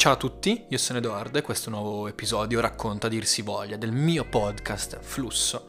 [0.00, 3.92] Ciao a tutti, io sono Edoardo e questo nuovo episodio racconta dir si voglia del
[3.92, 5.68] mio podcast Flusso,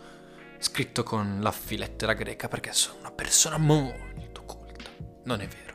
[0.57, 4.89] scritto con la filettera greca perché sono una persona molto colta.
[5.25, 5.73] Non è vero.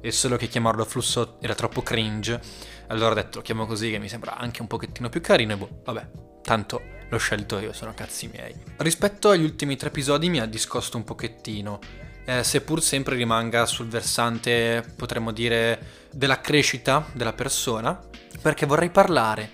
[0.00, 2.40] E solo che chiamarlo Flusso era troppo cringe,
[2.86, 5.56] allora ho detto lo chiamo così che mi sembra anche un pochettino più carino e
[5.58, 6.80] boh, vabbè, tanto
[7.10, 8.54] l'ho scelto io, sono cazzi miei.
[8.78, 11.78] Rispetto agli ultimi tre episodi mi ha discosto un pochettino
[12.24, 17.98] eh, seppur sempre rimanga sul versante, potremmo dire, della crescita della persona,
[18.40, 19.50] perché vorrei parlare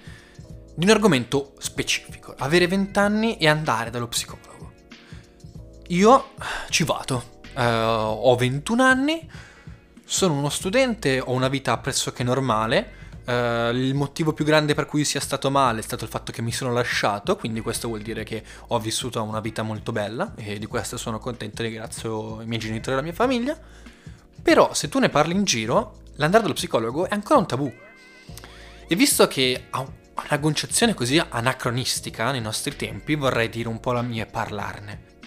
[0.74, 4.72] di un argomento specifico, avere 20 anni e andare dallo psicologo.
[5.88, 6.30] Io
[6.68, 9.30] ci vado, eh, ho 21 anni,
[10.04, 12.98] sono uno studente, ho una vita pressoché normale,
[13.30, 16.42] Uh, il motivo più grande per cui sia stato male è stato il fatto che
[16.42, 20.58] mi sono lasciato, quindi questo vuol dire che ho vissuto una vita molto bella e
[20.58, 23.56] di questo sono contento e ringrazio i miei genitori e la mia famiglia.
[24.42, 27.72] Però se tu ne parli in giro, l'andare dallo psicologo è ancora un tabù.
[28.88, 33.92] E visto che ha una concezione così anacronistica nei nostri tempi, vorrei dire un po'
[33.92, 35.19] la mia e parlarne.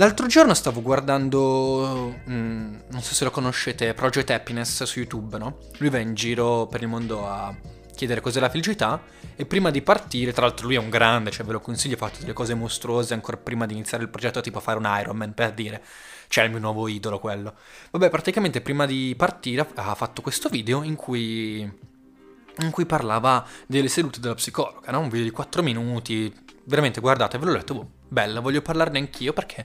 [0.00, 5.58] L'altro giorno stavo guardando, mm, non so se lo conoscete, Project Happiness su YouTube, no?
[5.76, 7.54] Lui va in giro per il mondo a
[7.94, 9.02] chiedere cos'è la felicità
[9.36, 11.98] e prima di partire, tra l'altro lui è un grande, cioè ve lo consiglio, ha
[11.98, 15.52] fatto delle cose mostruose ancora prima di iniziare il progetto, tipo fare un Ironman per
[15.52, 15.84] dire,
[16.28, 17.52] cioè il mio nuovo idolo quello.
[17.90, 23.88] Vabbè, praticamente prima di partire ha fatto questo video in cui, in cui parlava delle
[23.88, 25.00] sedute della psicologa, no?
[25.00, 29.32] Un video di 4 minuti, veramente guardate, ve l'ho letto, boh bella, voglio parlarne anch'io
[29.32, 29.64] perché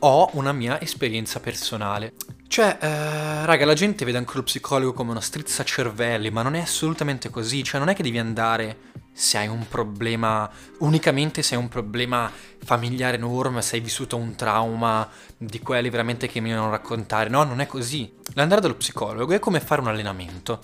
[0.00, 2.14] ho una mia esperienza personale.
[2.46, 6.54] Cioè, eh, raga, la gente vede anche lo psicologo come una strizza cervelli, ma non
[6.54, 7.62] è assolutamente così.
[7.62, 12.30] Cioè, non è che devi andare se hai un problema, unicamente se hai un problema
[12.64, 17.28] familiare enorme, se hai vissuto un trauma di quelli veramente che mi devono raccontare.
[17.28, 18.12] No, non è così.
[18.34, 20.60] L'andare dallo psicologo è come fare un allenamento.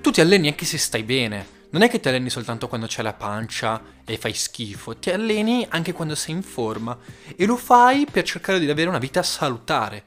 [0.00, 1.55] Tu ti alleni anche se stai bene.
[1.76, 5.66] Non è che ti alleni soltanto quando c'è la pancia e fai schifo, ti alleni
[5.68, 6.96] anche quando sei in forma
[7.36, 10.04] e lo fai per cercare di avere una vita salutare.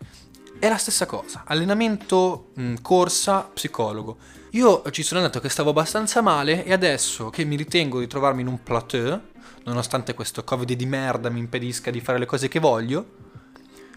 [0.57, 4.17] È la stessa cosa, allenamento, mh, corsa, psicologo.
[4.53, 8.41] Io ci sono andato che stavo abbastanza male e adesso che mi ritengo di trovarmi
[8.41, 9.21] in un plateau,
[9.65, 13.05] nonostante questo covid di merda mi impedisca di fare le cose che voglio,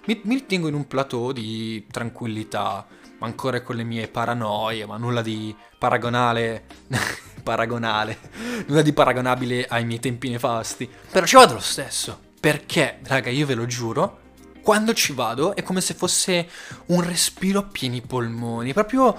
[0.05, 2.87] mi, mi ritengo in un plateau di tranquillità,
[3.21, 6.67] ancora con le mie paranoie, ma nulla di paragonale
[7.43, 8.19] paragonale,
[8.67, 10.89] nulla di paragonabile ai miei tempi nefasti.
[11.11, 14.21] Però ci vado lo stesso, perché, raga, io ve lo giuro,
[14.63, 16.49] quando ci vado è come se fosse
[16.87, 19.19] un respiro a pieni polmoni, proprio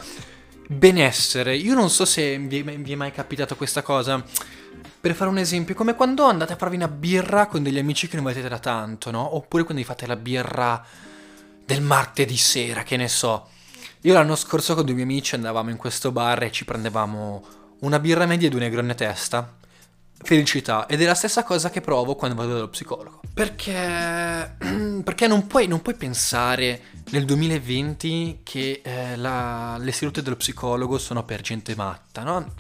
[0.67, 1.56] benessere.
[1.56, 4.23] Io non so se vi è, mai capitato questa cosa.
[5.00, 8.16] Per fare un esempio, come quando andate a farvi una birra con degli amici che
[8.16, 9.35] non vedete da tanto, no?
[9.35, 10.83] Oppure quando vi fate la birra
[11.66, 13.50] del martedì sera, che ne so.
[14.01, 17.44] Io l'anno scorso con due miei amici andavamo in questo bar e ci prendevamo
[17.79, 19.56] una birra media di un negrone testa,
[20.22, 20.85] felicità.
[20.88, 23.22] Ed è la stessa cosa che provo quando vado dallo psicologo.
[23.34, 24.56] Perché,
[25.03, 26.81] perché non, puoi, non puoi pensare
[27.12, 32.53] nel 2020 che eh, la, le sedute dello psicologo sono per gente matta, no?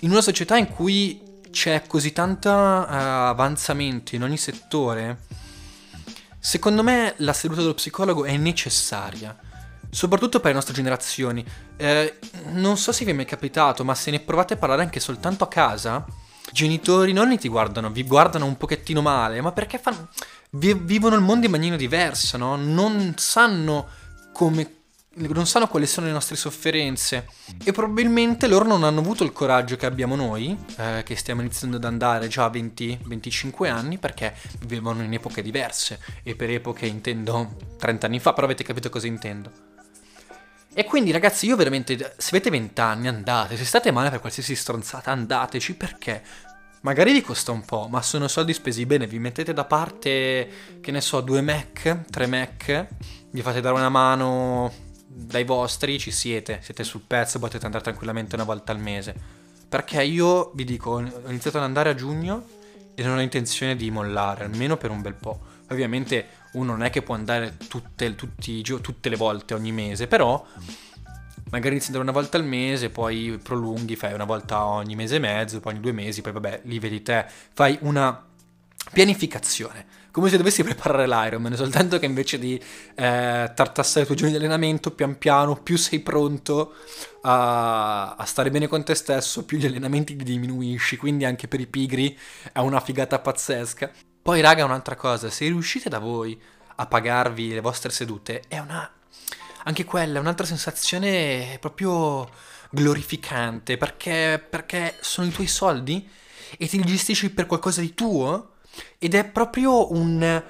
[0.00, 5.18] In una società in cui c'è così tanto uh, avanzamento in ogni settore,
[6.38, 9.36] secondo me la seduta dello psicologo è necessaria
[9.94, 11.44] soprattutto per le nostre generazioni.
[11.76, 12.18] Eh,
[12.52, 15.44] non so se vi è mai capitato, ma se ne provate a parlare anche soltanto
[15.44, 20.08] a casa, i genitori non ti guardano, vi guardano un pochettino male, ma perché fanno,
[20.52, 22.56] vi, vivono il mondo in maniera diversa, no?
[22.56, 23.86] Non sanno
[24.32, 24.76] come
[25.14, 27.28] non sanno quali sono le nostre sofferenze
[27.62, 31.76] e probabilmente loro non hanno avuto il coraggio che abbiamo noi, eh, che stiamo iniziando
[31.76, 37.56] ad andare già a 20-25 anni, perché vivevano in epoche diverse e per epoche intendo
[37.78, 39.71] 30 anni fa, però avete capito cosa intendo.
[40.74, 44.54] E quindi ragazzi io veramente, se avete 20 anni andate, se state male per qualsiasi
[44.54, 45.74] stronzata andateci.
[45.74, 46.22] Perché?
[46.80, 50.48] Magari vi costa un po', ma sono soldi spesi bene, vi mettete da parte,
[50.80, 52.86] che ne so, due Mac, tre Mac,
[53.30, 54.72] vi fate dare una mano
[55.06, 59.14] dai vostri, ci siete, siete sul pezzo, potete andare tranquillamente una volta al mese.
[59.68, 62.44] Perché io vi dico, ho iniziato ad andare a giugno
[62.94, 65.38] e non ho intenzione di mollare, almeno per un bel po'.
[65.70, 70.44] Ovviamente uno non è che può andare tutte, tutti, tutte le volte ogni mese, però
[71.50, 75.16] magari inizi ad andare una volta al mese, poi prolunghi, fai una volta ogni mese
[75.16, 78.26] e mezzo, poi ogni due mesi, poi vabbè, lì vedi te, fai una
[78.90, 80.00] pianificazione.
[80.10, 82.54] Come se dovessi preparare l'Ironman, soltanto che invece di
[82.94, 86.74] eh, tartassare i tuoi giorni di allenamento, pian piano, più sei pronto
[87.22, 91.60] a, a, stare bene con te stesso, più gli allenamenti li diminuisci, quindi anche per
[91.60, 92.18] i pigri
[92.52, 93.90] è una figata pazzesca.
[94.22, 96.40] Poi, raga, un'altra cosa, se riuscite da voi
[96.76, 98.88] a pagarvi le vostre sedute, è una...
[99.64, 102.28] Anche quella è un'altra sensazione proprio
[102.70, 106.08] glorificante, perché, perché sono i tuoi soldi
[106.56, 108.54] e ti gestisci per qualcosa di tuo
[108.98, 110.42] ed è proprio un,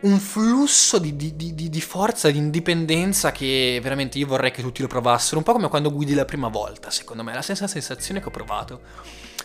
[0.00, 4.80] un flusso di, di, di, di, forza, di indipendenza che veramente io vorrei che tutti
[4.80, 7.66] lo provassero, un po' come quando guidi la prima volta, secondo me, è la stessa
[7.66, 8.80] sensazione che ho provato.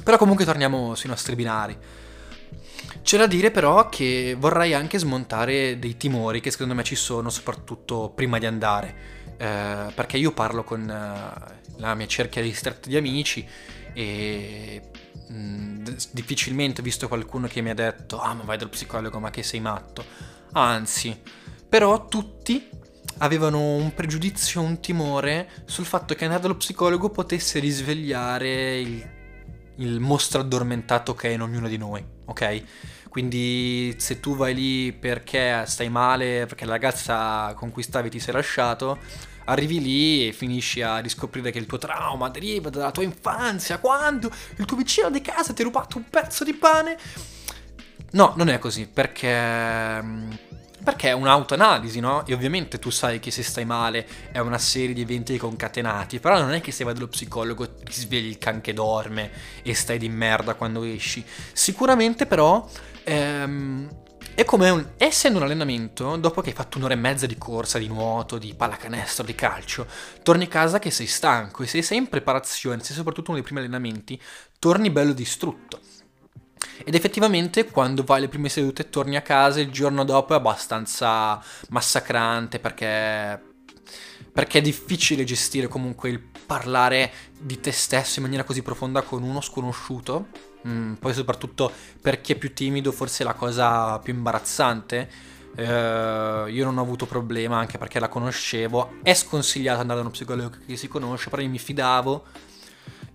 [0.04, 2.06] Però comunque torniamo sui nostri binari.
[3.02, 7.30] C'è da dire però che vorrei anche smontare dei timori che secondo me ci sono,
[7.30, 9.16] soprattutto prima di andare.
[9.38, 13.48] Eh, perché io parlo con eh, la mia cerchia ristretta di amici
[13.94, 14.82] e
[15.30, 19.20] mh, mm, difficilmente ho visto qualcuno che mi ha detto ah ma vai dal psicologo
[19.20, 20.04] ma che sei matto.
[20.54, 21.20] Anzi,
[21.70, 22.70] però tutti
[23.20, 29.10] avevano un pregiudizio, un timore sul fatto che andare dallo psicologo potesse risvegliare il,
[29.78, 32.62] il mostro addormentato che è in ognuno di noi, ok?
[33.10, 38.20] Quindi se tu vai lì perché stai male, perché la ragazza con cui stavi ti
[38.20, 39.00] sei lasciato,
[39.46, 44.30] arrivi lì e finisci a riscoprire che il tuo trauma deriva dalla tua infanzia, quando
[44.58, 46.98] il tuo vicino di casa ti ha rubato un pezzo di pane.
[48.12, 49.28] No, non è così, perché
[50.88, 52.26] perché è un'autoanalisi, no?
[52.26, 56.40] E ovviamente tu sai che se stai male è una serie di eventi concatenati, però
[56.40, 59.30] non è che se vai dallo psicologo ti svegli il can che dorme
[59.64, 61.26] e stai di merda quando esci.
[61.52, 62.66] Sicuramente però
[63.04, 63.90] ehm,
[64.34, 67.80] è come un, essendo un allenamento, dopo che hai fatto un'ora e mezza di corsa,
[67.80, 69.86] di nuoto, di pallacanestro, di calcio,
[70.24, 73.46] torni a casa che sei stanco e se sei in preparazione, se soprattutto uno dei
[73.46, 74.18] primi allenamenti,
[74.58, 75.82] torni bello distrutto.
[76.84, 80.38] Ed effettivamente quando vai alle prime sedute e torni a casa il giorno dopo è
[80.38, 83.56] abbastanza massacrante perché
[84.38, 89.24] perché è difficile gestire comunque il parlare di te stesso in maniera così profonda con
[89.24, 90.28] uno sconosciuto.
[90.68, 95.10] Mm, poi soprattutto per chi è più timido forse è la cosa più imbarazzante.
[95.58, 98.98] Uh, io non ho avuto problema anche perché la conoscevo.
[99.02, 102.26] È sconsigliato andare da uno psicologo che si conosce, però io mi fidavo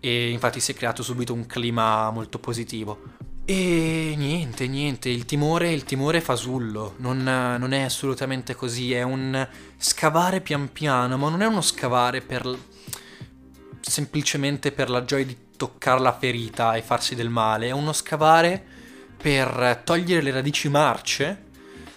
[0.00, 3.21] e infatti si è creato subito un clima molto positivo.
[3.44, 9.48] E niente, niente, il timore, il timore fasullo, non, non, è assolutamente così, è un
[9.76, 12.56] scavare pian piano, ma non è uno scavare per
[13.80, 18.64] semplicemente per la gioia di toccare la ferita e farsi del male, è uno scavare
[19.16, 21.46] per togliere le radici marce,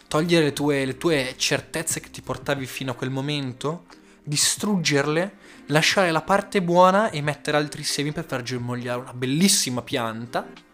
[0.08, 3.86] togliere le tue, le tue certezze che ti portavi fino a quel momento,
[4.24, 5.38] distruggerle,
[5.68, 10.65] lasciare la parte buona e mettere altri semi per far germogliare una bellissima pianta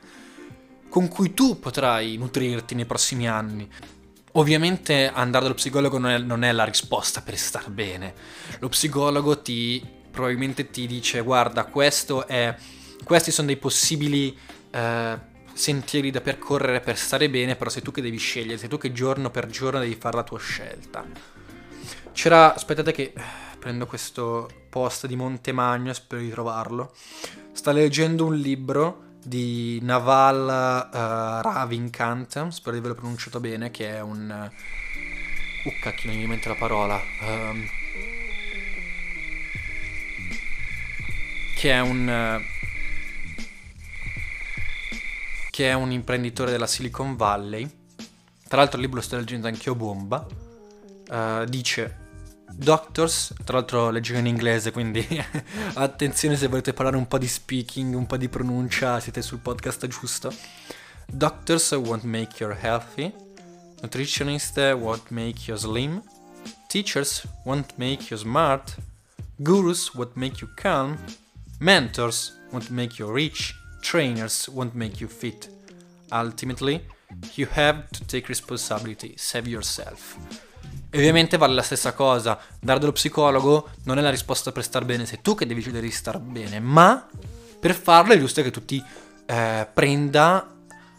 [0.92, 3.66] con cui tu potrai nutrirti nei prossimi anni.
[4.34, 8.14] Ovviamente andare dallo psicologo non è, non è la risposta per star bene.
[8.60, 12.54] Lo psicologo ti probabilmente ti dice guarda questo è,
[13.06, 14.38] questi sono dei possibili
[14.70, 15.18] eh,
[15.54, 18.92] sentieri da percorrere per stare bene, però sei tu che devi scegliere, sei tu che
[18.92, 21.06] giorno per giorno devi fare la tua scelta.
[22.12, 23.14] C'era, aspettate che
[23.58, 26.94] prendo questo post di Montemagno, spero di trovarlo.
[27.54, 34.02] Sta leggendo un libro di Naval uh, Ravikant, spero di averlo pronunciato bene, che è
[34.02, 34.52] un...
[35.64, 37.02] Uh, cacchio, non mi viene la parola.
[37.22, 37.70] Um,
[41.56, 42.44] che è un...
[45.50, 47.70] che è un imprenditore della Silicon Valley.
[48.48, 50.26] Tra l'altro il libro lo sto leggendo anch'io bomba.
[51.10, 52.01] Uh, dice
[52.54, 55.06] Doctors, tra l'altro leggo in inglese, quindi
[55.76, 59.88] attenzione se volete parlare un po' di speaking, un po' di pronuncia, siete sul podcast
[59.88, 60.34] giusto.
[61.08, 63.14] Doctors won't make you healthy,
[63.82, 66.02] nutritionists won't make you slim,
[66.68, 68.76] teachers won't make you smart,
[69.38, 70.98] gurus won't make you calm,
[71.60, 75.50] mentors won't make you rich, trainers won't make you fit.
[76.12, 76.86] Ultimately,
[77.36, 80.18] you have to take responsibility, save yourself.
[80.94, 84.84] E ovviamente vale la stessa cosa, dare dello psicologo non è la risposta per star
[84.84, 87.08] bene, sei tu che devi decidere di star bene, ma
[87.58, 88.84] per farlo è giusto che tu ti
[89.26, 90.54] eh, prenda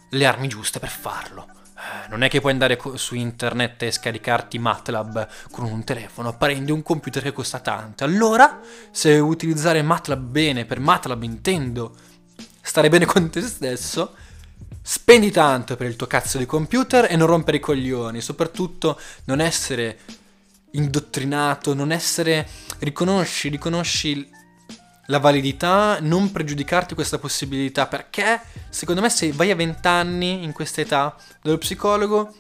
[0.08, 1.46] le armi giuste per farlo.
[1.76, 6.72] Eh, non è che puoi andare su internet e scaricarti MATLAB con un telefono, prendi
[6.72, 8.04] un computer che costa tanto.
[8.04, 11.94] Allora, se utilizzare MATLAB bene, per MATLAB intendo
[12.62, 14.14] stare bene con te stesso,
[14.82, 19.40] Spendi tanto per il tuo cazzo di computer e non rompere i coglioni, soprattutto non
[19.40, 19.98] essere
[20.72, 22.48] indottrinato, non essere...
[22.78, 24.30] riconosci, riconosci
[25.06, 28.40] la validità, non pregiudicarti questa possibilità, perché
[28.70, 32.34] secondo me se vai a 20 anni in questa età dallo psicologo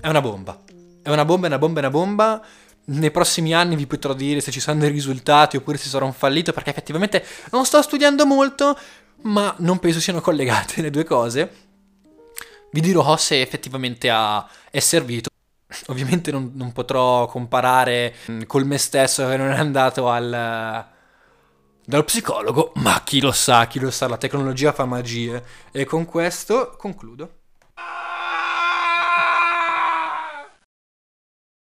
[0.00, 0.60] è una bomba.
[1.02, 2.42] È una bomba, è una bomba, è una bomba.
[2.86, 6.12] Nei prossimi anni vi potrò dire se ci saranno dei risultati oppure se sarò un
[6.12, 8.78] fallito, perché effettivamente non sto studiando molto,
[9.22, 11.66] ma non penso siano collegate le due cose.
[12.70, 15.30] Vi dirò se effettivamente ha, è servito.
[15.88, 20.86] Ovviamente non, non, potrò comparare mm, col me stesso che non è andato al,
[21.84, 25.42] dallo psicologo, ma chi lo sa, chi lo sa, la tecnologia fa magie.
[25.70, 27.37] E con questo concludo.